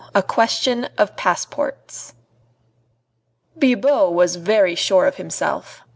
[0.03, 2.15] II A QUESTION OF PASSPORTS
[3.59, 5.83] Bibot was very sure of himself.